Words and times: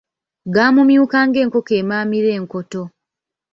Gaamumyuka 0.53 1.17
ng'enkoko 1.27 1.71
emaamira 1.81 2.29
enkoto. 2.37 2.81